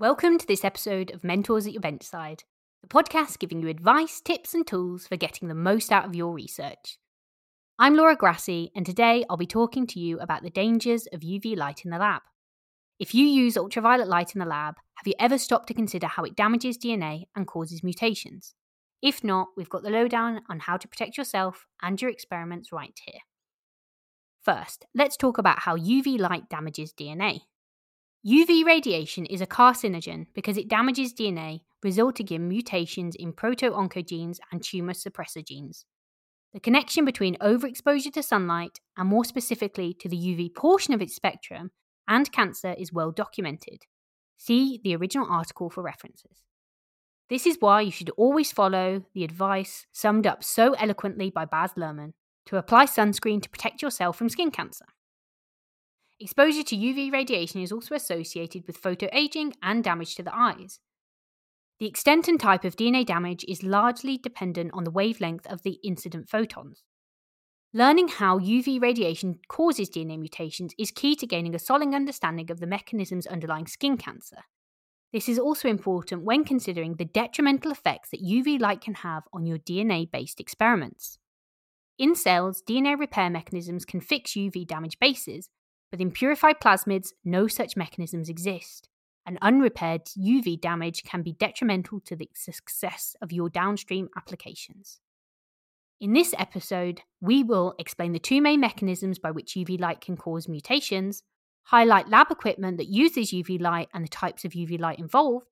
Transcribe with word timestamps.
Welcome 0.00 0.38
to 0.38 0.46
this 0.48 0.64
episode 0.64 1.12
of 1.12 1.22
Mentors 1.22 1.68
at 1.68 1.72
Your 1.72 1.80
Benchside, 1.80 2.40
the 2.82 2.88
podcast 2.88 3.38
giving 3.38 3.62
you 3.62 3.68
advice, 3.68 4.20
tips, 4.20 4.52
and 4.52 4.66
tools 4.66 5.06
for 5.06 5.16
getting 5.16 5.46
the 5.46 5.54
most 5.54 5.92
out 5.92 6.04
of 6.04 6.16
your 6.16 6.32
research. 6.32 6.98
I'm 7.78 7.94
Laura 7.94 8.16
Grassi, 8.16 8.72
and 8.74 8.84
today 8.84 9.24
I'll 9.30 9.36
be 9.36 9.46
talking 9.46 9.86
to 9.86 10.00
you 10.00 10.18
about 10.18 10.42
the 10.42 10.50
dangers 10.50 11.06
of 11.12 11.20
UV 11.20 11.56
light 11.56 11.84
in 11.84 11.92
the 11.92 11.98
lab. 11.98 12.22
If 12.98 13.14
you 13.14 13.24
use 13.24 13.56
ultraviolet 13.56 14.08
light 14.08 14.34
in 14.34 14.40
the 14.40 14.46
lab, 14.46 14.74
have 14.96 15.06
you 15.06 15.14
ever 15.20 15.38
stopped 15.38 15.68
to 15.68 15.74
consider 15.74 16.08
how 16.08 16.24
it 16.24 16.34
damages 16.34 16.76
DNA 16.76 17.26
and 17.36 17.46
causes 17.46 17.84
mutations? 17.84 18.56
If 19.00 19.22
not, 19.22 19.50
we've 19.56 19.70
got 19.70 19.84
the 19.84 19.90
lowdown 19.90 20.40
on 20.50 20.58
how 20.58 20.76
to 20.76 20.88
protect 20.88 21.16
yourself 21.16 21.66
and 21.82 22.02
your 22.02 22.10
experiments 22.10 22.72
right 22.72 22.98
here. 23.06 23.20
First, 24.42 24.86
let's 24.92 25.16
talk 25.16 25.38
about 25.38 25.60
how 25.60 25.76
UV 25.76 26.18
light 26.18 26.48
damages 26.48 26.92
DNA. 26.92 27.42
UV 28.26 28.64
radiation 28.64 29.26
is 29.26 29.42
a 29.42 29.46
carcinogen 29.46 30.26
because 30.34 30.56
it 30.56 30.66
damages 30.66 31.12
DNA, 31.12 31.60
resulting 31.82 32.28
in 32.28 32.48
mutations 32.48 33.14
in 33.14 33.34
proto-oncogenes 33.34 34.38
and 34.50 34.62
tumor 34.62 34.94
suppressor 34.94 35.46
genes. 35.46 35.84
The 36.54 36.60
connection 36.60 37.04
between 37.04 37.36
overexposure 37.36 38.14
to 38.14 38.22
sunlight, 38.22 38.80
and 38.96 39.10
more 39.10 39.26
specifically 39.26 39.92
to 40.00 40.08
the 40.08 40.16
UV 40.16 40.54
portion 40.54 40.94
of 40.94 41.02
its 41.02 41.14
spectrum, 41.14 41.70
and 42.08 42.32
cancer 42.32 42.74
is 42.78 42.94
well 42.94 43.10
documented. 43.10 43.82
See 44.38 44.80
the 44.82 44.96
original 44.96 45.26
article 45.28 45.68
for 45.68 45.82
references. 45.82 46.44
This 47.28 47.44
is 47.44 47.58
why 47.60 47.82
you 47.82 47.90
should 47.90 48.10
always 48.16 48.52
follow 48.52 49.04
the 49.12 49.24
advice 49.24 49.86
summed 49.92 50.26
up 50.26 50.42
so 50.42 50.72
eloquently 50.74 51.28
by 51.28 51.44
Baz 51.44 51.72
Luhrmann 51.76 52.14
to 52.46 52.56
apply 52.56 52.86
sunscreen 52.86 53.42
to 53.42 53.50
protect 53.50 53.82
yourself 53.82 54.16
from 54.16 54.30
skin 54.30 54.50
cancer. 54.50 54.86
Exposure 56.24 56.62
to 56.62 56.74
UV 56.74 57.12
radiation 57.12 57.60
is 57.60 57.70
also 57.70 57.94
associated 57.94 58.66
with 58.66 58.80
photoaging 58.80 59.52
and 59.62 59.84
damage 59.84 60.14
to 60.14 60.22
the 60.22 60.34
eyes. 60.34 60.80
The 61.78 61.86
extent 61.86 62.28
and 62.28 62.40
type 62.40 62.64
of 62.64 62.76
DNA 62.76 63.04
damage 63.04 63.44
is 63.46 63.62
largely 63.62 64.16
dependent 64.16 64.70
on 64.72 64.84
the 64.84 64.90
wavelength 64.90 65.46
of 65.46 65.64
the 65.64 65.78
incident 65.84 66.30
photons. 66.30 66.82
Learning 67.74 68.08
how 68.08 68.38
UV 68.38 68.80
radiation 68.80 69.38
causes 69.48 69.90
DNA 69.90 70.18
mutations 70.18 70.72
is 70.78 70.90
key 70.90 71.14
to 71.14 71.26
gaining 71.26 71.54
a 71.54 71.58
solid 71.58 71.92
understanding 71.92 72.50
of 72.50 72.58
the 72.58 72.66
mechanisms 72.66 73.26
underlying 73.26 73.66
skin 73.66 73.98
cancer. 73.98 74.44
This 75.12 75.28
is 75.28 75.38
also 75.38 75.68
important 75.68 76.24
when 76.24 76.44
considering 76.44 76.94
the 76.94 77.04
detrimental 77.04 77.70
effects 77.70 78.08
that 78.12 78.24
UV 78.24 78.58
light 78.58 78.80
can 78.80 78.94
have 78.94 79.24
on 79.34 79.44
your 79.44 79.58
DNA 79.58 80.10
based 80.10 80.40
experiments. 80.40 81.18
In 81.98 82.14
cells, 82.14 82.62
DNA 82.66 82.98
repair 82.98 83.28
mechanisms 83.28 83.84
can 83.84 84.00
fix 84.00 84.32
UV 84.32 84.66
damaged 84.66 84.98
bases, 84.98 85.50
but 85.94 86.00
in 86.00 86.10
purified 86.10 86.58
plasmids, 86.58 87.12
no 87.24 87.46
such 87.46 87.76
mechanisms 87.76 88.28
exist, 88.28 88.88
and 89.24 89.38
unrepaired 89.40 90.06
UV 90.18 90.60
damage 90.60 91.04
can 91.04 91.22
be 91.22 91.34
detrimental 91.34 92.00
to 92.00 92.16
the 92.16 92.28
success 92.34 93.14
of 93.22 93.30
your 93.30 93.48
downstream 93.48 94.08
applications. 94.16 94.98
In 96.00 96.12
this 96.12 96.34
episode, 96.36 97.02
we 97.20 97.44
will 97.44 97.76
explain 97.78 98.10
the 98.10 98.18
two 98.18 98.42
main 98.42 98.58
mechanisms 98.58 99.20
by 99.20 99.30
which 99.30 99.54
UV 99.54 99.78
light 99.78 100.00
can 100.00 100.16
cause 100.16 100.48
mutations, 100.48 101.22
highlight 101.62 102.08
lab 102.08 102.28
equipment 102.28 102.78
that 102.78 102.88
uses 102.88 103.30
UV 103.30 103.60
light 103.60 103.86
and 103.94 104.02
the 104.02 104.08
types 104.08 104.44
of 104.44 104.50
UV 104.50 104.80
light 104.80 104.98
involved, 104.98 105.46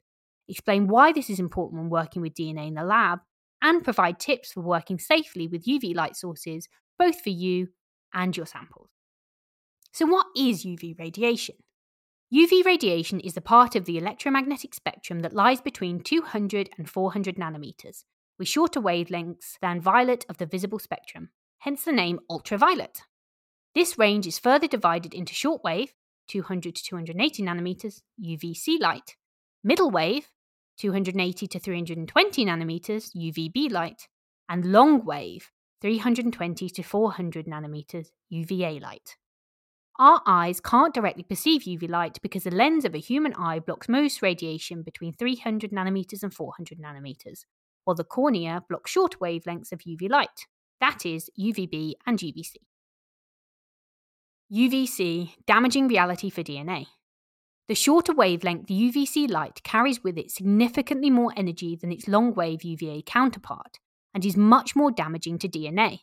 explain 0.49 0.89
why 0.89 1.13
this 1.13 1.31
is 1.31 1.39
important 1.39 1.81
when 1.81 1.89
working 1.89 2.21
with 2.21 2.35
DNA 2.35 2.67
in 2.67 2.75
the 2.75 2.83
lab, 2.83 3.21
and 3.63 3.85
provide 3.85 4.19
tips 4.19 4.51
for 4.51 4.63
working 4.63 4.99
safely 4.99 5.47
with 5.47 5.67
UV 5.67 5.95
light 5.95 6.17
sources, 6.17 6.69
both 6.99 7.21
for 7.21 7.31
you 7.31 7.69
and 8.13 8.37
your 8.37 8.47
samples. 8.47 8.89
So, 9.93 10.07
what 10.07 10.27
is 10.35 10.65
UV 10.65 10.99
radiation? 10.99 11.57
UV 12.33 12.65
radiation 12.65 13.21
is 13.21 13.35
the 13.35 13.43
part 13.43 13.77
of 13.77 13.85
the 13.85 13.99
electromagnetic 13.99 14.75
spectrum 14.75 15.21
that 15.21 15.35
lies 15.35 15.61
between 15.61 16.01
200 16.01 16.71
and 16.79 16.89
400 16.89 17.37
nanometers, 17.37 18.05
with 18.39 18.49
shorter 18.49 18.81
wavelengths 18.81 19.59
than 19.61 19.83
violet 19.83 20.25
of 20.31 20.39
the 20.39 20.47
visible 20.47 20.79
spectrum, 20.79 21.29
hence 21.59 21.85
the 21.85 21.93
name 21.93 22.21
ultraviolet. 22.31 23.03
This 23.75 23.99
range 23.99 24.27
is 24.27 24.39
further 24.39 24.67
divided 24.67 25.13
into 25.13 25.35
short 25.35 25.63
wave, 25.63 25.93
200 26.29 26.75
to 26.75 26.83
280 26.83 27.43
nanometers, 27.43 28.01
UVC 28.19 28.81
light, 28.81 29.17
middle 29.63 29.91
wave, 29.91 30.29
280 30.79 31.47
to 31.49 31.59
320 31.59 32.47
nanometers, 32.47 33.11
UVB 33.15 33.71
light, 33.71 34.09
and 34.49 34.65
long 34.65 35.05
wave, 35.05 35.51
320 35.83 36.71
to 36.71 36.83
400 36.83 37.47
nanometers, 37.47 38.07
UVA 38.31 38.81
light. 38.81 39.17
Our 39.99 40.23
eyes 40.27 40.61
can't 40.61 40.95
directly 40.95 41.23
perceive 41.23 41.63
UV 41.63 41.89
light 41.89 42.19
because 42.23 42.45
the 42.45 42.51
lens 42.51 42.85
of 42.85 42.95
a 42.95 42.99
human 42.99 43.35
eye 43.35 43.59
blocks 43.59 43.89
most 43.89 44.23
radiation 44.23 44.83
between 44.83 45.13
300 45.13 45.71
nanometers 45.71 46.23
and 46.23 46.33
400 46.33 46.79
nanometers, 46.79 47.45
while 47.85 47.95
the 47.95 48.05
cornea 48.05 48.63
blocks 48.69 48.91
short 48.91 49.21
wavelengths 49.21 49.73
of 49.73 49.81
UV 49.81 50.09
light, 50.09 50.47
that 50.81 51.05
is, 51.05 51.31
UVB 51.39 51.93
and 52.07 52.19
UVC. 52.19 52.57
UVC, 54.53 55.31
damaging 55.47 55.89
reality 55.89 56.29
for 56.29 56.43
DNA. 56.43 56.87
The 57.69 57.75
shorter 57.75 58.13
wavelength 58.13 58.67
UVC 58.67 59.31
light 59.31 59.63
carries 59.63 60.03
with 60.03 60.19
it 60.19 60.31
significantly 60.31 61.09
more 61.09 61.33
energy 61.37 61.77
than 61.77 61.93
its 61.93 62.09
long 62.09 62.35
wave 62.35 62.65
UVA 62.65 63.03
counterpart 63.07 63.79
and 64.13 64.27
is 64.27 64.37
much 64.37 64.75
more 64.75 64.91
damaging 64.91 65.39
to 65.39 65.49
DNA. 65.49 66.01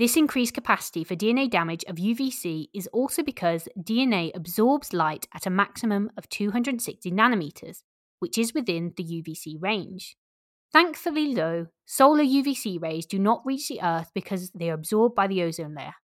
This 0.00 0.16
increased 0.16 0.54
capacity 0.54 1.04
for 1.04 1.14
DNA 1.14 1.50
damage 1.50 1.84
of 1.86 1.96
UVC 1.96 2.68
is 2.72 2.86
also 2.86 3.22
because 3.22 3.68
DNA 3.78 4.30
absorbs 4.34 4.94
light 4.94 5.28
at 5.34 5.44
a 5.44 5.50
maximum 5.50 6.10
of 6.16 6.26
260 6.30 7.12
nanometers, 7.12 7.82
which 8.18 8.38
is 8.38 8.54
within 8.54 8.94
the 8.96 9.04
UVC 9.04 9.56
range. 9.60 10.16
Thankfully, 10.72 11.34
though, 11.34 11.66
solar 11.84 12.24
UVC 12.24 12.80
rays 12.80 13.04
do 13.04 13.18
not 13.18 13.42
reach 13.44 13.68
the 13.68 13.82
Earth 13.82 14.10
because 14.14 14.50
they 14.52 14.70
are 14.70 14.74
absorbed 14.74 15.14
by 15.14 15.26
the 15.26 15.42
ozone 15.42 15.74
layer. 15.74 15.96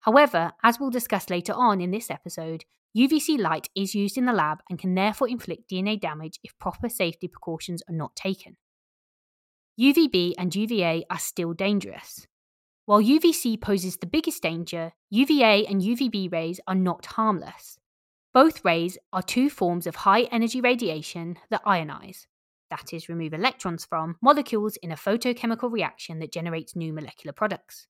However, 0.00 0.50
as 0.64 0.80
we'll 0.80 0.90
discuss 0.90 1.30
later 1.30 1.52
on 1.52 1.80
in 1.80 1.92
this 1.92 2.10
episode, 2.10 2.64
UVC 2.98 3.38
light 3.38 3.68
is 3.76 3.94
used 3.94 4.18
in 4.18 4.26
the 4.26 4.32
lab 4.32 4.58
and 4.68 4.76
can 4.76 4.96
therefore 4.96 5.28
inflict 5.28 5.70
DNA 5.70 6.00
damage 6.00 6.40
if 6.42 6.58
proper 6.58 6.88
safety 6.88 7.28
precautions 7.28 7.80
are 7.88 7.94
not 7.94 8.16
taken. 8.16 8.56
UVB 9.80 10.32
and 10.36 10.52
UVA 10.52 11.04
are 11.08 11.20
still 11.20 11.52
dangerous. 11.52 12.26
While 12.86 13.02
UVC 13.02 13.60
poses 13.60 13.96
the 13.96 14.06
biggest 14.06 14.44
danger, 14.44 14.92
UVA 15.10 15.66
and 15.66 15.82
UVB 15.82 16.30
rays 16.30 16.60
are 16.68 16.74
not 16.76 17.06
harmless. 17.06 17.80
Both 18.32 18.64
rays 18.64 18.96
are 19.12 19.22
two 19.22 19.50
forms 19.50 19.88
of 19.88 19.96
high 19.96 20.22
energy 20.30 20.60
radiation 20.60 21.36
that 21.50 21.64
ionize, 21.64 22.26
that 22.70 22.92
is, 22.92 23.08
remove 23.08 23.34
electrons 23.34 23.84
from, 23.84 24.18
molecules 24.22 24.76
in 24.76 24.92
a 24.92 24.96
photochemical 24.96 25.72
reaction 25.72 26.20
that 26.20 26.30
generates 26.30 26.76
new 26.76 26.92
molecular 26.92 27.32
products. 27.32 27.88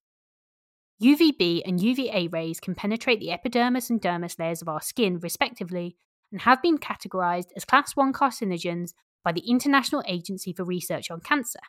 UVB 1.03 1.61
and 1.67 1.79
UVA 1.79 2.29
rays 2.29 2.59
can 2.59 2.75
penetrate 2.75 3.21
the 3.21 3.33
epidermis 3.33 3.91
and 3.91 4.01
dermis 4.01 4.39
layers 4.39 4.63
of 4.63 4.69
our 4.69 4.81
skin, 4.81 5.19
respectively, 5.19 5.95
and 6.33 6.41
have 6.41 6.63
been 6.63 6.79
categorized 6.79 7.49
as 7.55 7.67
Class 7.67 7.95
1 7.95 8.15
carcinogens 8.15 8.95
by 9.23 9.33
the 9.33 9.47
International 9.47 10.03
Agency 10.07 10.55
for 10.55 10.65
Research 10.65 11.11
on 11.11 11.21
Cancer. 11.21 11.61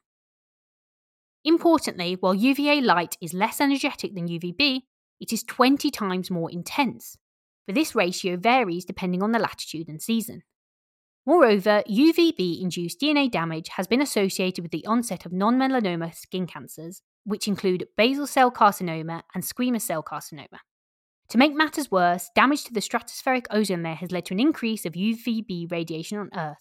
Importantly, 1.47 2.17
while 2.19 2.35
UVA 2.35 2.81
light 2.81 3.15
is 3.21 3.33
less 3.33 3.61
energetic 3.61 4.13
than 4.13 4.27
UVB, 4.27 4.81
it 5.21 5.31
is 5.31 5.43
20 5.43 5.89
times 5.89 6.29
more 6.29 6.51
intense, 6.51 7.17
but 7.65 7.73
this 7.73 7.95
ratio 7.95 8.35
varies 8.35 8.83
depending 8.83 9.23
on 9.23 9.31
the 9.31 9.39
latitude 9.39 9.87
and 9.87 10.01
season. 10.01 10.43
Moreover, 11.25 11.83
UVB 11.89 12.61
induced 12.61 12.99
DNA 12.99 13.31
damage 13.31 13.69
has 13.69 13.87
been 13.87 14.01
associated 14.01 14.61
with 14.61 14.73
the 14.73 14.85
onset 14.85 15.25
of 15.25 15.31
non 15.31 15.57
melanoma 15.57 16.13
skin 16.13 16.47
cancers, 16.47 17.01
which 17.23 17.47
include 17.47 17.87
basal 17.95 18.27
cell 18.27 18.51
carcinoma 18.51 19.21
and 19.33 19.41
squamous 19.41 19.83
cell 19.83 20.03
carcinoma. 20.03 20.59
To 21.29 21.37
make 21.37 21.55
matters 21.55 21.89
worse, 21.89 22.29
damage 22.35 22.65
to 22.65 22.73
the 22.73 22.81
stratospheric 22.81 23.45
ozone 23.51 23.83
layer 23.83 23.95
has 23.95 24.11
led 24.11 24.25
to 24.25 24.33
an 24.33 24.41
increase 24.41 24.85
of 24.85 24.93
UVB 24.93 25.71
radiation 25.71 26.17
on 26.17 26.29
Earth, 26.35 26.57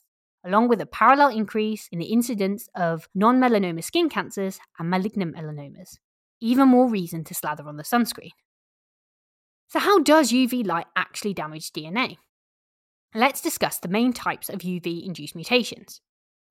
along 0.47 0.69
with 0.69 0.81
a 0.81 0.87
parallel 0.87 1.29
increase 1.29 1.89
in 1.91 1.99
the 1.99 2.07
incidence 2.07 2.69
of 2.75 3.09
non 3.15 3.41
melanoma 3.41 3.83
skin 3.83 4.09
cancers 4.09 4.59
and 4.79 4.89
malignant 4.89 5.35
melanomas. 5.35 5.99
Even 6.41 6.69
more 6.69 6.89
reason 6.89 7.25
to 7.25 7.35
slather 7.35 7.67
on 7.67 7.77
the 7.77 7.83
sunscreen. 7.83 8.31
So, 9.69 9.81
how 9.81 9.99
does 9.99 10.33
UV 10.33 10.65
light 10.67 10.87
actually 10.95 11.35
damage 11.35 11.73
DNA? 11.73 12.19
Let's 13.15 13.41
discuss 13.41 13.79
the 13.79 13.89
main 13.89 14.13
types 14.13 14.49
of 14.49 14.61
UV 14.61 15.05
induced 15.05 15.35
mutations. 15.35 16.01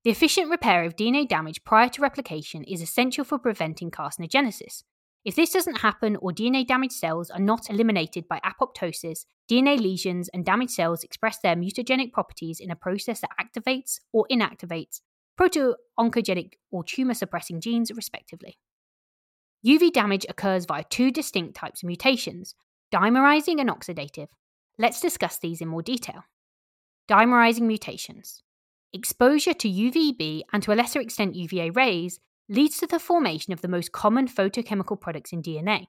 The 0.03 0.11
efficient 0.11 0.49
repair 0.49 0.83
of 0.83 0.95
DNA 0.95 1.27
damage 1.27 1.63
prior 1.63 1.89
to 1.89 2.01
replication 2.01 2.63
is 2.63 2.81
essential 2.81 3.23
for 3.23 3.39
preventing 3.39 3.89
carcinogenesis, 3.89 4.83
if 5.25 5.35
this 5.35 5.51
doesn't 5.51 5.79
happen 5.79 6.15
or 6.17 6.31
DNA 6.31 6.65
damaged 6.65 6.93
cells 6.93 7.31
are 7.31 7.39
not 7.39 7.69
eliminated 7.69 8.27
by 8.27 8.39
apoptosis, 8.45 9.25
DNA 9.49 9.79
lesions 9.79 10.29
and 10.29 10.45
damaged 10.45 10.71
cells 10.71 11.03
express 11.03 11.39
their 11.39 11.55
mutagenic 11.55 12.13
properties 12.13 12.59
in 12.59 12.69
a 12.69 12.75
process 12.75 13.21
that 13.21 13.31
activates 13.41 13.99
or 14.13 14.27
inactivates 14.31 15.01
proto-oncogenic 15.35 16.53
or 16.71 16.83
tumor 16.83 17.13
suppressing 17.13 17.59
genes, 17.59 17.91
respectively. 17.91 18.57
UV 19.65 19.91
damage 19.91 20.25
occurs 20.29 20.65
via 20.65 20.83
two 20.89 21.11
distinct 21.11 21.55
types 21.55 21.83
of 21.83 21.87
mutations 21.87 22.55
dimerizing 22.93 23.59
and 23.59 23.69
oxidative. 23.69 24.27
Let's 24.77 25.01
discuss 25.01 25.39
these 25.39 25.59
in 25.59 25.67
more 25.67 25.81
detail. 25.81 26.23
Dimerizing 27.09 27.61
mutations. 27.61 28.41
exposure 28.93 29.53
to 29.53 29.67
UVB 29.69 30.43
and 30.53 30.63
to 30.63 30.71
a 30.71 30.75
lesser 30.75 31.01
extent 31.01 31.35
UVA 31.35 31.71
rays 31.71 32.19
leads 32.47 32.77
to 32.77 32.87
the 32.87 32.99
formation 32.99 33.53
of 33.53 33.61
the 33.61 33.67
most 33.67 33.91
common 33.91 34.27
photochemical 34.27 34.99
products 34.99 35.33
in 35.33 35.41
DNA 35.41 35.87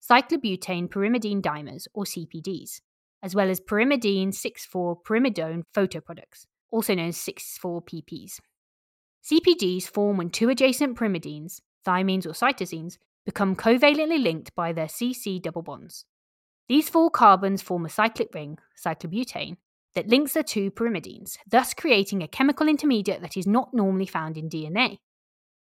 cyclobutane 0.00 0.88
pyrimidine 0.88 1.42
dimers, 1.42 1.86
or 1.92 2.04
CPDs, 2.04 2.80
as 3.22 3.34
well 3.34 3.50
as 3.50 3.60
pyrimidine 3.60 4.28
6,4 4.28 4.96
pyrimidone 5.06 5.62
photoproducts, 5.74 6.46
also 6.70 6.94
known 6.94 7.08
as 7.08 7.16
6,4-PPs. 7.16 8.40
CPDs 9.22 9.84
form 9.84 10.16
when 10.16 10.30
two 10.30 10.48
adjacent 10.48 10.98
pyrimidines, 10.98 11.60
thymines 11.86 12.26
or 12.26 12.30
cytosines, 12.30 12.96
become 13.26 13.54
covalently 13.54 14.22
linked 14.22 14.54
by 14.54 14.72
their 14.72 14.86
CC 14.86 15.40
double 15.40 15.62
bonds. 15.62 16.06
These 16.68 16.88
four 16.88 17.10
carbons 17.10 17.60
form 17.60 17.84
a 17.84 17.90
cyclic 17.90 18.32
ring, 18.32 18.58
cyclobutane, 18.82 19.56
that 19.94 20.08
links 20.08 20.34
the 20.34 20.42
two 20.42 20.70
pyrimidines, 20.70 21.36
thus 21.46 21.74
creating 21.74 22.22
a 22.22 22.28
chemical 22.28 22.68
intermediate 22.68 23.20
that 23.20 23.36
is 23.36 23.46
not 23.46 23.74
normally 23.74 24.06
found 24.06 24.38
in 24.38 24.48
DNA. 24.48 24.98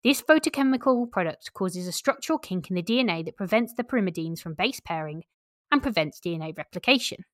This 0.04 0.22
photochemical 0.22 1.10
product 1.10 1.52
causes 1.54 1.88
a 1.88 1.92
structural 1.92 2.38
kink 2.38 2.70
in 2.70 2.76
the 2.76 2.82
DNA 2.82 3.24
that 3.24 3.36
prevents 3.36 3.74
the 3.74 3.84
pyrimidines 3.84 4.40
from 4.40 4.54
base 4.54 4.80
pairing 4.80 5.24
and 5.72 5.82
prevents 5.82 6.20
DNA 6.20 6.56
replication. 6.56 7.24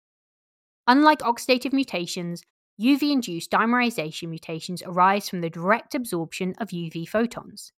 Unlike 0.86 1.20
oxidative 1.20 1.72
mutations, 1.72 2.42
UV 2.80 3.12
induced 3.12 3.50
dimerization 3.50 4.28
mutations 4.28 4.82
arise 4.84 5.28
from 5.28 5.40
the 5.40 5.50
direct 5.50 5.94
absorption 5.94 6.54
of 6.58 6.68
UV 6.68 7.08
photons. 7.08 7.72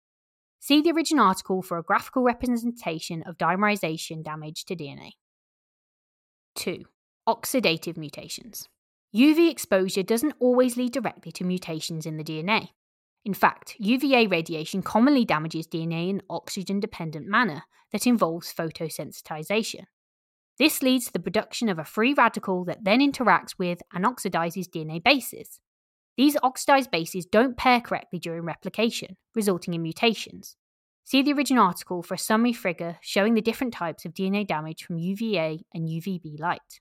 See 0.61 0.81
the 0.81 0.93
original 0.93 1.27
article 1.27 1.63
for 1.63 1.79
a 1.79 1.83
graphical 1.83 2.23
representation 2.23 3.23
of 3.25 3.37
dimerization 3.37 4.23
damage 4.23 4.65
to 4.67 4.77
DNA. 4.77 5.11
2. 6.57 6.85
Oxidative 7.29 7.97
mutations. 7.97 8.69
UV 9.15 9.51
exposure 9.51 10.03
doesn't 10.03 10.35
always 10.41 10.77
lead 10.77 10.93
directly 10.93 11.33
to 11.33 11.45
mutations 11.45 12.07
in 12.07 12.17
the 12.17 12.25
DNA. 12.25 12.69
In 13.25 13.35
fact, 13.35 13.77
UVA 13.79 14.27
radiation 14.27 14.83
commonly 14.83 15.25
damages 15.25 15.67
DNA 15.67 16.11
in 16.11 16.17
an 16.17 16.23
oxygen 16.29 16.79
dependent 16.79 17.27
manner 17.27 17.63
that 17.93 18.07
involves 18.07 18.53
photosensitization. 18.53 19.85
This 20.59 20.83
leads 20.83 21.07
to 21.07 21.13
the 21.13 21.21
production 21.21 21.69
of 21.69 21.79
a 21.79 21.85
free 21.85 22.13
radical 22.13 22.65
that 22.67 22.85
then 22.85 23.01
interacts 23.01 23.59
with 23.59 23.81
and 23.93 24.05
oxidizes 24.05 24.69
DNA 24.69 25.03
bases. 25.03 25.59
These 26.17 26.37
oxidized 26.43 26.91
bases 26.91 27.27
don't 27.27 27.57
pair 27.57 27.81
correctly 27.81 28.19
during 28.19 28.45
replication, 28.45 29.17
resulting 29.35 29.75
in 29.75 29.83
mutations. 29.83 30.57
See 31.03 31.23
the 31.23 31.33
original 31.33 31.67
article 31.67 32.03
for 32.03 32.15
a 32.15 32.19
summary 32.19 32.53
figure 32.53 32.99
showing 33.01 33.35
the 33.35 33.43
different 33.43 33.75
types 33.75 34.05
of 34.05 34.15
DNA 34.15 34.47
damage 34.47 34.85
from 34.85 34.99
UVA 34.99 35.61
and 35.75 35.89
UVB 35.89 36.39
light. 36.39 36.81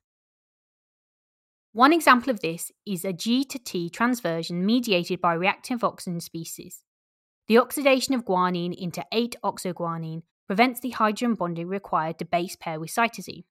One 1.73 1.91
example 1.91 2.29
of 2.29 2.39
this 2.41 2.71
is 2.85 3.03
a 3.03 3.13
G 3.13 3.43
to 3.45 3.57
T 3.57 3.89
transversion 3.89 4.63
mediated 4.63 5.19
by 5.19 5.33
reactive 5.33 5.83
oxygen 5.83 6.19
species. 6.19 6.83
The 7.47 7.57
oxidation 7.57 8.13
of 8.13 8.25
guanine 8.25 8.75
into 8.77 9.03
8 9.11 9.37
oxoguanine 9.43 10.21
prevents 10.45 10.79
the 10.79 10.91
hydrogen 10.91 11.33
bonding 11.33 11.67
required 11.67 12.19
to 12.19 12.25
base 12.25 12.55
pair 12.55 12.79
with 12.79 12.91
cytosine. 12.91 13.45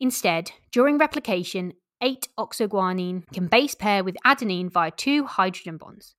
Instead, 0.00 0.50
during 0.72 0.98
replication, 0.98 1.74
8 2.02 2.30
oxoguanine 2.36 3.22
can 3.32 3.46
base 3.46 3.76
pair 3.76 4.02
with 4.02 4.16
adenine 4.26 4.68
via 4.68 4.90
two 4.90 5.24
hydrogen 5.24 5.76
bonds. 5.76 6.16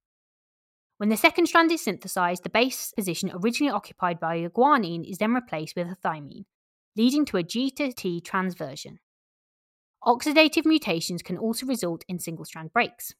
When 0.96 1.10
the 1.10 1.18
second 1.18 1.48
strand 1.48 1.74
is 1.74 1.84
synthesized, 1.84 2.44
the 2.44 2.50
base 2.50 2.94
position 2.96 3.32
originally 3.34 3.74
occupied 3.74 4.18
by 4.22 4.36
a 4.36 4.50
guanine 4.50 5.04
is 5.04 5.18
then 5.18 5.34
replaced 5.34 5.76
with 5.76 5.88
a 5.88 5.98
thymine, 5.98 6.46
leading 6.96 7.26
to 7.26 7.36
a 7.38 7.44
G 7.44 7.70
to 7.72 7.92
T 7.92 8.22
transversion. 8.22 9.00
Oxidative 10.06 10.66
mutations 10.66 11.22
can 11.22 11.38
also 11.38 11.66
result 11.66 12.06
in 12.08 12.20
single 12.20 12.46
strand 12.46 12.72
breaks. 12.72 13.14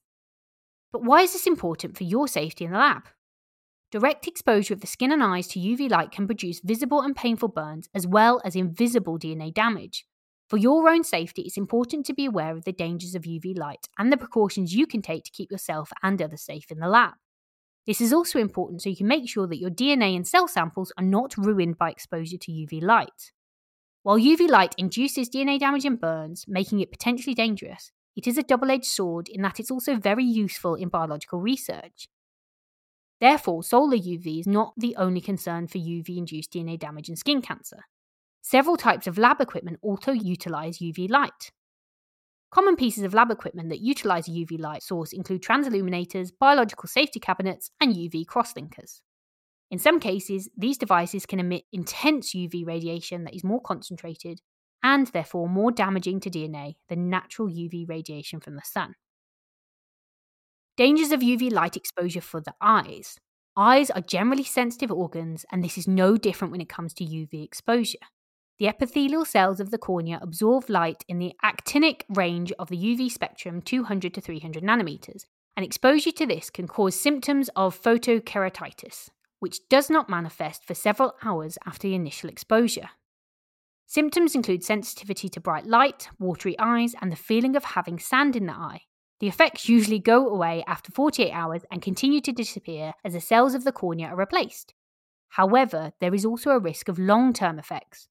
But 0.92 1.04
why 1.04 1.22
is 1.22 1.34
this 1.34 1.46
important 1.46 1.98
for 1.98 2.04
your 2.04 2.28
safety 2.28 2.66
in 2.66 2.72
the 2.72 2.78
lab? 2.78 3.04
Direct 3.92 4.28
exposure 4.28 4.74
of 4.74 4.82
the 4.82 4.88
skin 4.88 5.12
and 5.12 5.24
eyes 5.24 5.48
to 5.50 5.60
UV 5.60 5.90
light 5.90 6.12
can 6.12 6.28
produce 6.28 6.62
visible 6.64 7.02
and 7.02 7.16
painful 7.16 7.50
burns 7.50 7.90
as 7.94 8.08
well 8.08 8.42
as 8.46 8.56
invisible 8.56 9.20
DNA 9.20 9.54
damage. 9.54 10.06
For 10.48 10.58
your 10.58 10.88
own 10.90 11.04
safety, 11.04 11.44
it's 11.44 11.58
important 11.58 12.06
to 12.06 12.14
be 12.14 12.26
aware 12.26 12.56
of 12.56 12.64
the 12.64 12.72
dangers 12.72 13.14
of 13.14 13.24
UV 13.24 13.58
light 13.58 13.88
and 13.98 14.12
the 14.12 14.18
precautions 14.18 14.74
you 14.74 14.88
can 14.88 15.02
take 15.02 15.24
to 15.26 15.32
keep 15.32 15.52
yourself 15.52 15.92
and 16.02 16.22
others 16.22 16.42
safe 16.42 16.72
in 16.72 16.80
the 16.80 16.88
lab. 16.88 17.14
This 17.86 18.02
is 18.02 18.14
also 18.14 18.40
important 18.40 18.82
so 18.82 18.90
you 18.90 18.96
can 18.96 19.08
make 19.08 19.28
sure 19.28 19.48
that 19.48 19.60
your 19.60 19.70
DNA 19.70 20.16
and 20.16 20.28
cell 20.28 20.48
samples 20.48 20.92
are 20.98 21.04
not 21.04 21.38
ruined 21.38 21.78
by 21.78 21.90
exposure 21.90 22.38
to 22.38 22.52
UV 22.52 22.82
light. 22.82 23.32
While 24.10 24.18
UV 24.18 24.50
light 24.50 24.74
induces 24.76 25.30
DNA 25.30 25.60
damage 25.60 25.86
and 25.86 26.02
burns, 26.02 26.46
making 26.48 26.80
it 26.80 26.92
potentially 26.92 27.36
dangerous, 27.36 27.92
it 28.16 28.26
is 28.26 28.40
a 28.40 28.42
double 28.42 28.72
edged 28.72 28.86
sword 28.86 29.30
in 29.30 29.44
that 29.44 29.60
it's 29.60 29.70
also 29.70 29.98
very 29.98 30.24
useful 30.24 30.74
in 30.74 30.90
biological 30.90 31.40
research. 31.40 32.08
Therefore, 33.22 33.62
solar 33.62 33.98
UV 33.98 34.40
is 34.40 34.48
not 34.48 34.74
the 34.76 34.96
only 34.96 35.22
concern 35.22 35.68
for 35.68 35.78
UV 35.78 36.18
induced 36.18 36.52
DNA 36.52 36.80
damage 36.80 37.08
and 37.08 37.20
skin 37.20 37.40
cancer. 37.40 37.84
Several 38.42 38.78
types 38.78 39.06
of 39.06 39.20
lab 39.20 39.40
equipment 39.40 39.78
also 39.84 40.12
utilize 40.12 40.80
UV 40.80 41.08
light. 41.08 41.52
Common 42.50 42.76
pieces 42.78 43.04
of 43.04 43.14
lab 43.14 43.30
equipment 43.30 43.70
that 43.70 43.82
utilize 43.82 44.28
a 44.28 44.32
UV 44.32 44.60
light 44.60 44.82
source 44.82 45.14
include 45.14 45.44
transilluminators, 45.44 46.32
biological 46.40 46.88
safety 46.88 47.20
cabinets, 47.20 47.70
and 47.80 47.96
UV 47.96 48.26
crosslinkers. 48.26 49.02
In 49.72 49.78
some 49.78 50.00
cases, 50.00 50.50
these 50.58 50.78
devices 50.78 51.26
can 51.26 51.40
emit 51.40 51.64
intense 51.72 52.34
UV 52.34 52.66
radiation 52.66 53.24
that 53.24 53.36
is 53.36 53.44
more 53.44 53.62
concentrated 53.62 54.42
and 54.82 55.08
therefore 55.08 55.48
more 55.48 55.72
damaging 55.72 56.20
to 56.22 56.30
DNA 56.30 56.76
than 56.88 57.10
natural 57.10 57.48
UV 57.48 57.88
radiation 57.88 58.40
from 58.40 58.56
the 58.56 58.64
sun. 58.64 58.96
Dangers 60.78 61.12
of 61.12 61.20
UV 61.20 61.52
light 61.52 61.76
exposure 61.76 62.22
for 62.22 62.42
the 62.42 62.54
eyes. 62.62 63.18
Eyes 63.58 63.92
are 63.92 64.02
generally 64.02 64.46
sensitive 64.46 64.92
organs, 64.92 65.46
and 65.52 65.64
this 65.64 65.78
is 65.78 65.88
no 65.88 66.16
different 66.16 66.52
when 66.52 66.62
it 66.62 66.70
comes 66.70 66.94
to 66.94 67.04
UV 67.04 67.44
exposure. 67.44 68.00
The 68.58 68.68
epithelial 68.68 69.26
cells 69.26 69.60
of 69.60 69.72
the 69.72 69.78
cornea 69.78 70.20
absorb 70.22 70.70
light 70.70 71.04
in 71.08 71.20
the 71.20 71.34
actinic 71.44 72.06
range 72.10 72.52
of 72.54 72.70
the 72.70 72.78
UV 72.78 73.12
spectrum 73.12 73.62
200 73.62 74.14
to 74.14 74.22
300 74.22 74.64
nanometers, 74.64 75.26
and 75.56 75.66
exposure 75.66 76.12
to 76.14 76.26
this 76.26 76.50
can 76.50 76.68
cause 76.68 77.00
symptoms 77.00 77.50
of 77.56 77.80
photokeratitis 77.80 79.10
which 79.40 79.68
does 79.70 79.90
not 79.90 80.10
manifest 80.10 80.66
for 80.66 80.74
several 80.74 81.16
hours 81.24 81.58
after 81.66 81.88
the 81.88 81.96
initial 81.96 82.30
exposure. 82.30 82.90
Symptoms 83.86 84.36
include 84.36 84.64
sensitivity 84.64 85.30
to 85.30 85.40
bright 85.40 85.66
light, 85.66 86.10
watery 86.20 86.56
eyes, 86.60 86.94
and 87.02 87.12
the 87.12 87.16
feeling 87.16 87.56
of 87.56 87.64
having 87.64 87.98
sand 87.98 88.36
in 88.36 88.46
the 88.46 88.54
eye. 88.54 88.82
The 89.20 89.28
effects 89.28 89.68
usually 89.68 90.00
go 90.00 90.30
away 90.30 90.64
after 90.68 90.92
48 90.92 91.32
hours 91.32 91.66
and 91.72 91.82
continue 91.82 92.22
to 92.22 92.32
disappear 92.32 92.94
as 93.04 93.14
the 93.14 93.22
cells 93.22 93.54
of 93.54 93.64
the 93.64 93.72
cornea 93.72 94.08
are 94.08 94.16
replaced. 94.16 94.74
However, 95.30 95.94
there 96.00 96.14
is 96.14 96.26
also 96.26 96.52
a 96.52 96.60
risk 96.60 96.88
of 96.88 97.00
long 97.00 97.34
term 97.34 97.60
effects. 97.60 98.08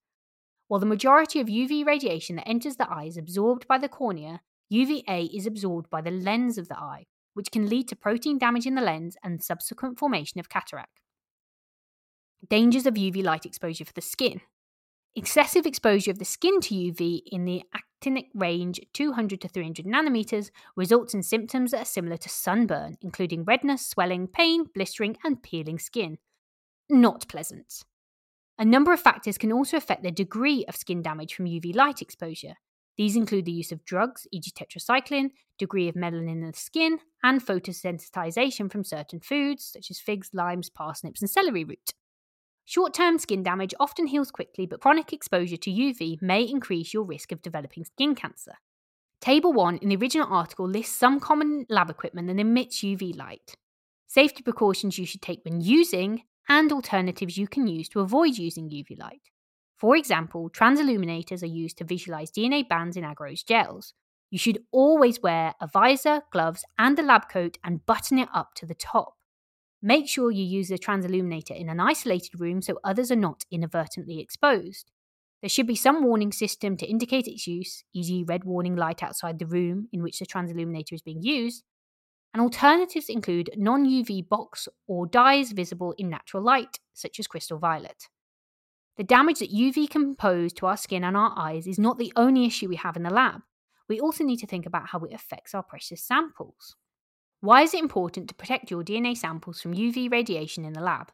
While 0.67 0.81
the 0.81 0.87
majority 0.87 1.41
of 1.41 1.47
UV 1.47 1.87
radiation 1.87 2.37
that 2.37 2.49
enters 2.49 2.77
the 2.77 2.91
eye 2.91 3.05
is 3.05 3.17
absorbed 3.17 3.67
by 3.67 3.79
the 3.79 3.89
cornea, 3.89 4.43
UVA 4.69 5.31
is 5.35 5.47
absorbed 5.47 5.89
by 5.89 6.03
the 6.03 6.11
lens 6.11 6.59
of 6.59 6.69
the 6.69 6.79
eye, 6.79 7.07
which 7.33 7.51
can 7.51 7.69
lead 7.69 7.89
to 7.89 7.97
protein 7.97 8.37
damage 8.37 8.67
in 8.67 8.75
the 8.75 8.83
lens 8.83 9.17
and 9.25 9.43
subsequent 9.43 9.99
formation 9.99 10.39
of 10.41 10.51
cataract. 10.51 11.01
Dangers 12.47 12.87
of 12.87 12.95
UV 12.95 13.25
light 13.25 13.45
exposure 13.45 13.85
for 13.85 13.93
the 13.93 14.01
skin. 14.01 14.41
Excessive 15.17 15.67
exposure 15.67 16.13
of 16.13 16.19
the 16.19 16.25
skin 16.25 16.61
to 16.61 16.75
UV 16.75 17.23
in 17.27 17.45
the 17.45 17.65
actinic 17.75 18.27
range 18.35 18.81
200 18.93 19.41
to 19.41 19.49
300 19.49 19.85
nanometers 19.85 20.51
results 20.77 21.15
in 21.15 21.23
symptoms 21.23 21.73
that 21.73 21.83
are 21.83 21.85
similar 21.85 22.17
to 22.17 22.29
sunburn, 22.29 22.97
including 23.03 23.45
redness, 23.45 23.85
swelling, 23.85 24.29
pain, 24.29 24.67
blistering, 24.73 25.17
and 25.25 25.43
peeling 25.43 25.79
skin. 25.79 26.19
Not 26.89 27.27
pleasant. 27.29 27.83
A 28.59 28.65
number 28.65 28.93
of 28.93 29.01
factors 29.01 29.39
can 29.39 29.53
also 29.53 29.77
affect 29.77 30.03
the 30.03 30.11
degree 30.11 30.65
of 30.69 30.77
skin 30.77 31.03
damage 31.03 31.35
from 31.35 31.47
UV 31.47 31.75
light 31.75 32.01
exposure. 32.01 32.55
These 32.97 33.15
include 33.17 33.45
the 33.45 33.53
use 33.53 33.71
of 33.71 33.85
drugs, 33.85 34.27
e.g., 34.33 34.51
tetracycline, 34.51 35.31
degree 35.59 35.89
of 35.89 35.95
melanin 35.95 36.31
in 36.31 36.41
the 36.41 36.53
skin, 36.53 36.99
and 37.23 37.45
photosensitization 37.45 38.71
from 38.71 38.83
certain 38.83 39.21
foods, 39.21 39.71
such 39.73 39.91
as 39.91 40.01
figs, 40.01 40.31
limes, 40.33 40.69
parsnips, 40.69 41.21
and 41.21 41.31
celery 41.31 41.63
root. 41.63 41.95
Short 42.69 42.93
term 42.93 43.19
skin 43.19 43.43
damage 43.43 43.73
often 43.81 44.09
heals 44.09 44.31
quickly, 44.31 44.67
but 44.67 44.83
chronic 44.83 45.11
exposure 45.15 45.57
to 45.57 45.71
UV 45.71 46.21
may 46.21 46.43
increase 46.43 46.93
your 46.93 47.03
risk 47.03 47.33
of 47.33 47.41
developing 47.41 47.83
skin 47.83 48.15
cancer. 48.15 48.57
Table 49.23 49.55
1 49.55 49.79
in 49.79 49.89
the 49.89 49.97
original 49.97 50.31
article 50.31 50.69
lists 50.69 50.95
some 50.95 51.19
common 51.19 51.65
lab 51.71 51.89
equipment 51.89 52.29
that 52.29 52.39
emits 52.39 52.81
UV 52.81 53.17
light, 53.17 53.57
safety 54.07 54.43
precautions 54.43 54.99
you 54.99 55.07
should 55.07 55.23
take 55.23 55.41
when 55.47 55.63
using, 55.63 56.25
and 56.47 56.71
alternatives 56.71 57.39
you 57.39 57.49
can 57.49 57.67
use 57.67 57.89
to 57.89 58.01
avoid 58.01 58.37
using 58.37 58.69
UV 58.69 58.99
light. 58.99 59.31
For 59.79 59.97
example, 59.97 60.51
transilluminators 60.51 61.43
are 61.43 61.47
used 61.47 61.79
to 61.79 61.85
visualize 61.85 62.31
DNA 62.31 62.69
bands 62.69 62.99
in 62.99 63.03
agarose 63.03 63.47
gels. 63.47 63.95
You 64.29 64.39
should 64.39 64.59
always 64.73 65.23
wear 65.23 65.55
a 65.59 65.67
visor, 65.67 66.21
gloves, 66.31 66.67
and 66.79 66.99
a 66.99 67.03
lab 67.03 67.31
coat 67.31 67.57
and 67.65 67.87
button 67.87 68.19
it 68.19 68.29
up 68.35 68.53
to 68.57 68.67
the 68.67 68.75
top. 68.75 69.18
Make 69.81 70.09
sure 70.09 70.31
you 70.31 70.45
use 70.45 70.69
the 70.69 70.79
transilluminator 70.79 71.57
in 71.57 71.69
an 71.69 71.79
isolated 71.79 72.41
room 72.41 72.63
so 72.63 72.81
others 72.83 73.13
are 73.13 73.17
not 73.17 73.45
inadvertently 73.51 74.19
exposed. 74.21 74.91
There 75.41 75.49
should 75.49 75.69
be 75.69 75.77
some 75.77 76.03
warning 76.03 76.33
system 76.33 76.77
to 76.79 76.87
indicate 76.87 77.29
its 77.29 77.47
use, 77.47 77.85
e.g., 77.95 78.25
red 78.27 78.43
warning 78.43 78.75
light 78.75 79.05
outside 79.05 79.39
the 79.39 79.47
room 79.47 79.89
in 79.93 80.03
which 80.03 80.19
the 80.19 80.27
transilluminator 80.27 80.93
is 80.93 81.03
being 81.03 81.23
used. 81.23 81.63
and 82.35 82.43
alternatives 82.43 83.09
include 83.09 83.51
non 83.57 83.87
UV 83.87 84.29
box 84.29 84.69
or 84.87 85.07
dyes 85.07 85.53
visible 85.53 85.95
in 85.97 86.11
natural 86.11 86.43
light, 86.43 86.79
such 86.93 87.19
as 87.19 87.27
crystal 87.27 87.59
violet. 87.59 88.09
The 88.97 89.05
damage 89.05 89.39
that 89.39 89.53
UV 89.53 89.89
can 89.89 90.17
pose 90.17 90.53
to 90.55 90.67
our 90.67 90.77
skin 90.77 91.05
and 91.05 91.17
our 91.17 91.33
eyes 91.37 91.67
is 91.67 91.79
not 91.79 91.99
the 91.99 92.13
only 92.17 92.45
issue 92.45 92.69
we 92.69 92.77
have 92.77 92.97
in 92.97 93.05
the 93.05 93.11
lab. 93.11 93.43
We 93.89 94.01
also 94.01 94.25
need 94.25 94.39
to 94.39 94.47
think 94.47 94.67
about 94.67 94.89
how 94.89 94.99
it 95.01 95.15
affects 95.15 95.55
our 95.55 95.63
precious 95.63 96.03
samples. 96.03 96.75
Why 97.41 97.63
is 97.63 97.73
it 97.73 97.81
important 97.81 98.29
to 98.29 98.35
protect 98.35 98.71
your 98.71 98.83
DNA 98.83 99.17
samples 99.17 99.61
from 99.61 99.75
UV 99.75 100.11
radiation 100.11 100.65
in 100.65 100.73
the 100.73 100.81
lab? 100.81 101.13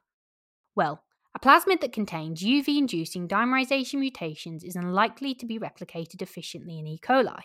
Well, 0.75 1.04
a 1.35 1.38
plasmid 1.38 1.83
that 1.83 1.93
contains 1.93 2.43
UV 2.43 2.78
inducing 2.78 3.28
dimerization 3.28 3.99
mutations 3.99 4.64
is 4.64 4.75
unlikely 4.75 5.35
to 5.35 5.47
be 5.47 5.59
replicated 5.59 6.23
efficiently 6.23 6.78
in 6.78 6.87
E. 6.87 6.99
coli. 6.99 7.43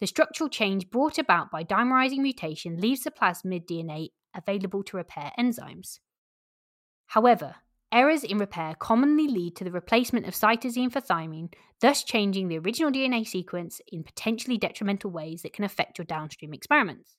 The 0.00 0.06
structural 0.06 0.50
change 0.50 0.90
brought 0.90 1.16
about 1.18 1.50
by 1.50 1.64
dimerizing 1.64 2.18
mutation 2.18 2.80
leaves 2.80 3.04
the 3.04 3.10
plasmid 3.10 3.66
DNA 3.66 4.08
available 4.34 4.82
to 4.84 4.98
repair 4.98 5.32
enzymes. 5.38 6.00
However, 7.06 7.54
errors 7.90 8.24
in 8.24 8.36
repair 8.36 8.74
commonly 8.74 9.26
lead 9.26 9.56
to 9.56 9.64
the 9.64 9.70
replacement 9.70 10.26
of 10.26 10.34
cytosine 10.34 10.92
for 10.92 11.00
thymine, 11.00 11.54
thus 11.80 12.04
changing 12.04 12.48
the 12.48 12.58
original 12.58 12.92
DNA 12.92 13.26
sequence 13.26 13.80
in 13.90 14.02
potentially 14.02 14.58
detrimental 14.58 15.10
ways 15.10 15.42
that 15.42 15.54
can 15.54 15.64
affect 15.64 15.96
your 15.96 16.04
downstream 16.04 16.52
experiments. 16.52 17.16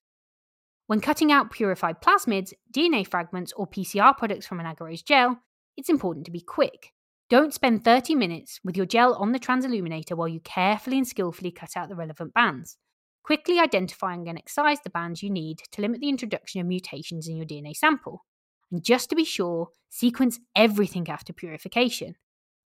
When 0.87 0.99
cutting 0.99 1.31
out 1.31 1.51
purified 1.51 2.01
plasmids, 2.01 2.53
DNA 2.71 3.07
fragments, 3.07 3.53
or 3.53 3.65
PCR 3.65 4.17
products 4.17 4.45
from 4.45 4.59
an 4.59 4.65
agarose 4.65 5.03
gel, 5.03 5.39
it's 5.77 5.89
important 5.89 6.25
to 6.25 6.31
be 6.31 6.41
quick. 6.41 6.91
Don't 7.29 7.53
spend 7.53 7.85
30 7.85 8.15
minutes 8.15 8.59
with 8.65 8.75
your 8.75 8.85
gel 8.85 9.13
on 9.15 9.31
the 9.31 9.39
transilluminator 9.39 10.15
while 10.15 10.27
you 10.27 10.41
carefully 10.41 10.97
and 10.97 11.07
skillfully 11.07 11.51
cut 11.51 11.77
out 11.77 11.87
the 11.87 11.95
relevant 11.95 12.33
bands. 12.33 12.77
Quickly 13.23 13.59
identifying 13.59 14.27
and 14.27 14.37
excise 14.37 14.79
the 14.83 14.89
bands 14.89 15.23
you 15.23 15.29
need 15.29 15.61
to 15.71 15.81
limit 15.81 16.01
the 16.01 16.09
introduction 16.09 16.59
of 16.59 16.67
mutations 16.67 17.29
in 17.29 17.37
your 17.37 17.45
DNA 17.45 17.73
sample. 17.73 18.25
And 18.69 18.83
just 18.83 19.09
to 19.09 19.15
be 19.15 19.23
sure, 19.23 19.69
sequence 19.89 20.39
everything 20.53 21.07
after 21.07 21.31
purification. 21.31 22.15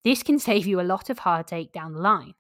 This 0.03 0.23
can 0.23 0.39
save 0.39 0.65
you 0.65 0.81
a 0.81 0.83
lot 0.83 1.11
of 1.11 1.19
heartache 1.19 1.71
down 1.71 1.93
the 1.93 1.99
line. 1.99 2.33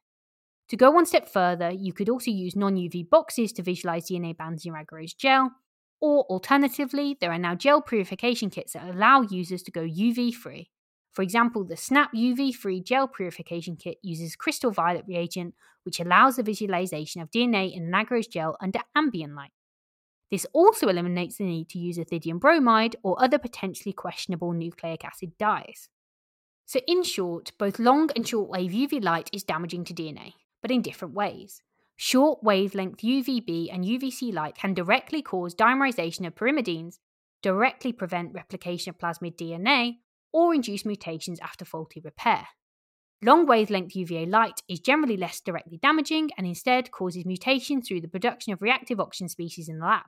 To 0.69 0.75
go 0.75 0.89
one 0.89 1.05
step 1.05 1.29
further, 1.29 1.69
you 1.69 1.93
could 1.93 2.09
also 2.09 2.31
use 2.31 2.55
non 2.55 2.75
UV 2.75 3.09
boxes 3.09 3.53
to 3.53 3.63
visualize 3.63 4.09
DNA 4.09 4.35
bands 4.35 4.65
in 4.65 4.73
your 4.73 4.83
agarose 4.83 5.15
gel, 5.15 5.51
or 5.99 6.23
alternatively, 6.29 7.17
there 7.19 7.31
are 7.31 7.39
now 7.39 7.55
gel 7.55 7.81
purification 7.81 8.49
kits 8.49 8.73
that 8.73 8.87
allow 8.87 9.21
users 9.21 9.63
to 9.63 9.71
go 9.71 9.81
UV 9.81 10.33
free. 10.33 10.69
For 11.13 11.23
example, 11.23 11.63
the 11.63 11.75
Snap 11.75 12.13
UV 12.13 12.53
free 12.53 12.79
gel 12.79 13.07
purification 13.07 13.75
kit 13.75 13.97
uses 14.03 14.35
crystal 14.35 14.69
violet 14.69 15.05
reagent, 15.07 15.55
which 15.83 15.99
allows 15.99 16.35
the 16.35 16.43
visualization 16.43 17.21
of 17.21 17.31
DNA 17.31 17.75
in 17.75 17.91
an 17.91 17.91
agarose 17.91 18.29
gel 18.29 18.55
under 18.61 18.79
ambient 18.95 19.33
light. 19.33 19.51
This 20.29 20.45
also 20.53 20.89
eliminates 20.89 21.37
the 21.37 21.45
need 21.45 21.69
to 21.69 21.79
use 21.79 21.97
ethidium 21.97 22.39
bromide 22.39 22.97
or 23.01 23.21
other 23.21 23.39
potentially 23.39 23.93
questionable 23.93 24.53
nucleic 24.53 25.05
acid 25.05 25.31
dyes. 25.39 25.89
So, 26.65 26.81
in 26.85 27.03
short, 27.03 27.53
both 27.57 27.79
long 27.79 28.09
and 28.15 28.27
short 28.27 28.49
wave 28.49 28.71
UV 28.71 29.01
light 29.01 29.29
is 29.31 29.43
damaging 29.43 29.85
to 29.85 29.93
DNA, 29.93 30.33
but 30.61 30.69
in 30.69 30.81
different 30.81 31.13
ways. 31.13 31.61
Short 31.99 32.43
wavelength 32.43 32.99
UVB 32.99 33.73
and 33.73 33.83
UVC 33.83 34.31
light 34.31 34.55
can 34.55 34.75
directly 34.75 35.23
cause 35.23 35.55
dimerization 35.55 36.27
of 36.27 36.35
pyrimidines, 36.35 36.99
directly 37.41 37.91
prevent 37.91 38.35
replication 38.35 38.91
of 38.91 38.99
plasmid 38.99 39.35
DNA, 39.35 39.97
or 40.31 40.53
induce 40.53 40.85
mutations 40.85 41.39
after 41.39 41.65
faulty 41.65 41.99
repair. 41.99 42.47
Long 43.23 43.47
wavelength 43.47 43.95
UVA 43.95 44.27
light 44.27 44.61
is 44.69 44.79
generally 44.79 45.17
less 45.17 45.41
directly 45.41 45.79
damaging 45.81 46.29
and 46.37 46.45
instead 46.45 46.91
causes 46.91 47.25
mutation 47.25 47.81
through 47.81 48.01
the 48.01 48.07
production 48.07 48.53
of 48.53 48.61
reactive 48.61 48.99
oxygen 48.99 49.27
species 49.27 49.67
in 49.67 49.79
the 49.79 49.85
lab. 49.85 50.05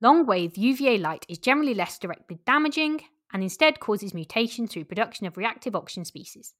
Long 0.00 0.26
wave 0.26 0.56
UVA 0.56 0.98
light 0.98 1.24
is 1.28 1.38
generally 1.38 1.74
less 1.74 1.96
directly 1.96 2.40
damaging 2.44 3.02
and 3.32 3.40
instead 3.40 3.78
causes 3.78 4.12
mutation 4.12 4.66
through 4.66 4.86
production 4.86 5.28
of 5.28 5.36
reactive 5.36 5.76
oxygen 5.76 6.04
species. 6.04 6.54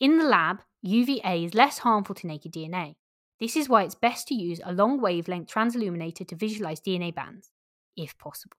In 0.00 0.18
the 0.18 0.24
lab, 0.24 0.62
UVA 0.82 1.44
is 1.44 1.54
less 1.54 1.78
harmful 1.78 2.16
to 2.16 2.26
naked 2.26 2.52
DNA. 2.52 2.96
This 3.40 3.56
is 3.56 3.68
why 3.68 3.84
it's 3.84 3.94
best 3.94 4.28
to 4.28 4.34
use 4.34 4.60
a 4.64 4.72
long 4.72 5.00
wavelength 5.00 5.48
transilluminator 5.48 6.28
to 6.28 6.36
visualize 6.36 6.80
DNA 6.80 7.14
bands, 7.14 7.50
if 7.96 8.16
possible. 8.18 8.56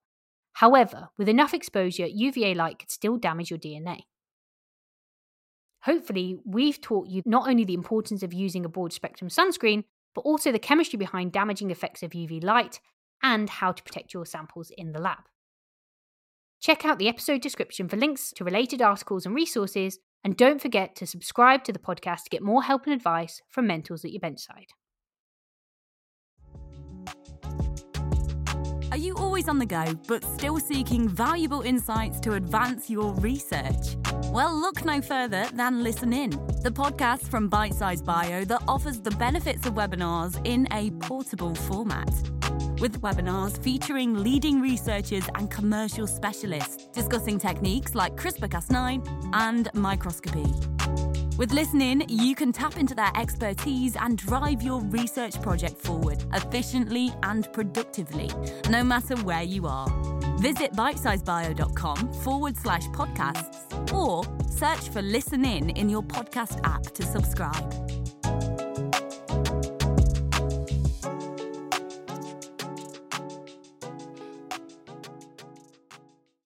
However, 0.53 1.09
with 1.17 1.29
enough 1.29 1.53
exposure, 1.53 2.07
UVA 2.07 2.55
light 2.55 2.79
could 2.79 2.91
still 2.91 3.17
damage 3.17 3.51
your 3.51 3.59
DNA. 3.59 4.01
Hopefully, 5.83 6.39
we've 6.45 6.81
taught 6.81 7.07
you 7.07 7.21
not 7.25 7.47
only 7.47 7.63
the 7.63 7.73
importance 7.73 8.23
of 8.23 8.33
using 8.33 8.65
a 8.65 8.69
broad 8.69 8.93
spectrum 8.93 9.29
sunscreen, 9.29 9.83
but 10.13 10.21
also 10.21 10.51
the 10.51 10.59
chemistry 10.59 10.97
behind 10.97 11.31
damaging 11.31 11.71
effects 11.71 12.03
of 12.03 12.11
UV 12.11 12.43
light 12.43 12.79
and 13.23 13.49
how 13.49 13.71
to 13.71 13.83
protect 13.83 14.13
your 14.13 14.25
samples 14.25 14.71
in 14.77 14.91
the 14.91 14.99
lab. 14.99 15.23
Check 16.59 16.85
out 16.85 16.99
the 16.99 17.07
episode 17.07 17.41
description 17.41 17.87
for 17.87 17.97
links 17.97 18.31
to 18.33 18.43
related 18.43 18.81
articles 18.81 19.25
and 19.25 19.33
resources, 19.33 19.99
and 20.23 20.37
don't 20.37 20.61
forget 20.61 20.95
to 20.95 21.07
subscribe 21.07 21.63
to 21.63 21.73
the 21.73 21.79
podcast 21.79 22.23
to 22.23 22.29
get 22.29 22.41
more 22.41 22.63
help 22.63 22.85
and 22.85 22.93
advice 22.93 23.41
from 23.49 23.67
mentors 23.67 24.05
at 24.05 24.11
your 24.11 24.21
benchside. 24.21 24.67
Are 28.91 28.97
you 28.97 29.15
always 29.15 29.47
on 29.47 29.57
the 29.57 29.65
go, 29.65 29.85
but 30.05 30.21
still 30.33 30.59
seeking 30.59 31.07
valuable 31.07 31.61
insights 31.61 32.19
to 32.21 32.33
advance 32.33 32.89
your 32.89 33.13
research? 33.15 33.95
Well, 34.25 34.53
look 34.53 34.83
no 34.83 35.01
further 35.01 35.47
than 35.53 35.81
Listen 35.81 36.11
In, 36.11 36.31
the 36.61 36.71
podcast 36.71 37.29
from 37.29 37.49
Bitesize 37.49 38.03
Bio 38.03 38.43
that 38.45 38.61
offers 38.67 38.99
the 38.99 39.11
benefits 39.11 39.65
of 39.65 39.75
webinars 39.75 40.45
in 40.45 40.67
a 40.71 40.91
portable 41.05 41.55
format 41.55 42.11
with 42.81 42.99
webinars 43.01 43.61
featuring 43.63 44.15
leading 44.15 44.59
researchers 44.59 45.23
and 45.35 45.49
commercial 45.51 46.07
specialists 46.07 46.87
discussing 46.87 47.37
techniques 47.37 47.95
like 47.95 48.15
CRISPR 48.15 48.49
Cas9 48.49 49.29
and 49.33 49.69
microscopy. 49.73 50.51
With 51.37 51.53
Listen 51.53 51.81
In, 51.81 52.03
you 52.09 52.35
can 52.35 52.51
tap 52.51 52.77
into 52.77 52.93
their 52.93 53.11
expertise 53.15 53.95
and 53.95 54.17
drive 54.17 54.61
your 54.61 54.81
research 54.81 55.41
project 55.41 55.77
forward 55.77 56.23
efficiently 56.33 57.11
and 57.23 57.51
productively, 57.53 58.29
no 58.69 58.83
matter 58.83 59.15
where 59.17 59.43
you 59.43 59.65
are. 59.67 59.87
Visit 60.39 60.73
bitesizebio.com 60.73 62.13
forward 62.13 62.57
slash 62.57 62.85
podcasts 62.87 63.93
or 63.93 64.23
search 64.49 64.89
for 64.89 65.01
Listen 65.01 65.45
In 65.45 65.69
in 65.71 65.89
your 65.89 66.03
podcast 66.03 66.59
app 66.63 66.83
to 66.93 67.03
subscribe. 67.03 68.00